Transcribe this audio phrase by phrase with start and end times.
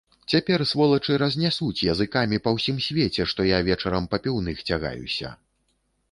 [0.33, 5.35] Цяпер, сволачы, разнясуць языкамі па ўсім свеце, што я вечарам па піўных цягаюся.